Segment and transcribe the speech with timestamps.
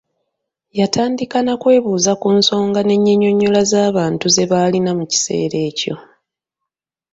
[0.79, 5.95] Yatandika n’akwebuuza ku nsonga ne nnyinyonnyola z’abantu ze baalina mu kiseera ekyo.